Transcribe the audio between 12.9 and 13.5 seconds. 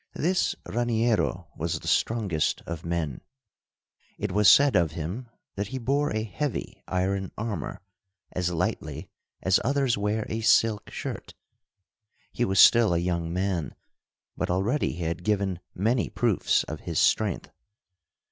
a young